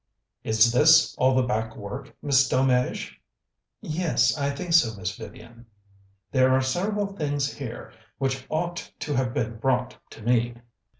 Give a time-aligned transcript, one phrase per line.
[0.43, 3.21] "Is this all the back work, Miss Delmege?"
[3.81, 5.67] "Yes, I think so, Miss Vivian."
[6.31, 10.55] "There are several things here which ought to have been brought to me."